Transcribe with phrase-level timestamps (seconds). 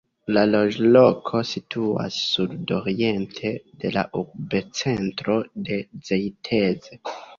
[0.35, 3.51] La loĝloko situas sudoriente
[3.85, 5.37] de la urbocentro
[5.69, 6.95] de Zeitz.